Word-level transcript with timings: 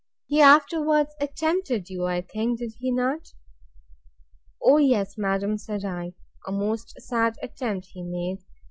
He 0.25 0.41
afterwards 0.41 1.13
attempted 1.21 1.91
you, 1.91 2.05
I 2.05 2.21
think: 2.21 2.57
Did 2.57 2.73
he 2.79 2.89
not? 2.91 3.33
O 4.59 4.77
yes, 4.77 5.15
madam, 5.15 5.59
said 5.59 5.85
I, 5.85 6.13
a 6.47 6.51
most 6.51 6.95
sad 6.99 7.35
attempt 7.43 7.89
he 7.93 8.01
made! 8.01 8.39